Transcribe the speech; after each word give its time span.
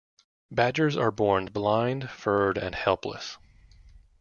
Badgers 0.49 0.97
are 0.97 1.11
born 1.11 1.45
blind, 1.45 2.09
furred, 2.09 2.57
and 2.57 2.73
helpless. 2.73 3.37